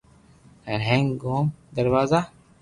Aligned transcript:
ھین 0.67 0.81
ھینگ 0.87 1.07
گوم 1.21 1.45
دروازا 1.75 2.19